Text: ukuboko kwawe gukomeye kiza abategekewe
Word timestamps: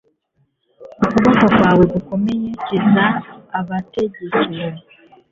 ukuboko 1.03 1.45
kwawe 1.55 1.83
gukomeye 1.93 2.49
kiza 2.65 3.05
abategekewe 3.59 4.69